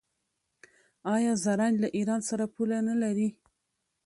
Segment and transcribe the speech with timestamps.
[1.15, 3.27] آیا زرنج له ایران سره پوله نلري؟